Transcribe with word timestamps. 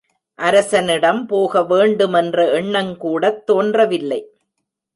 அரசனிடம் 0.39 1.25
போக 1.25 1.63
வேண்டுமென்ற 1.63 2.45
எண்ணங்கூடத் 2.61 3.43
தோன்றவில்லை. 3.43 4.21